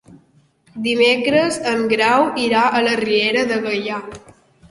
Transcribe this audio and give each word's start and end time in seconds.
Dimecres 0.87 1.59
en 1.73 1.83
Grau 1.91 2.25
irà 2.45 2.63
a 2.79 2.83
la 2.87 2.97
Riera 3.03 3.47
de 3.53 3.59
Gaià. 3.67 4.01